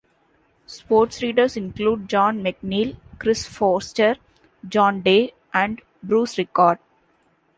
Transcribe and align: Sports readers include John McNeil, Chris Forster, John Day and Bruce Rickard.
Sports 0.65 1.21
readers 1.21 1.55
include 1.55 2.07
John 2.09 2.41
McNeil, 2.43 2.95
Chris 3.19 3.45
Forster, 3.45 4.15
John 4.67 5.03
Day 5.03 5.35
and 5.53 5.79
Bruce 6.01 6.39
Rickard. 6.39 6.79